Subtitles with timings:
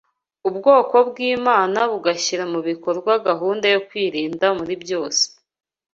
[0.49, 5.23] ubwoko bw’Imana bugashyira mu bikorwa gahunda yo kwirinda muri byose.